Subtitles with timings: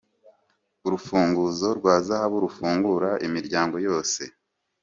[0.85, 4.21] urufunguzo rwa zahabu rufungura imiryango yose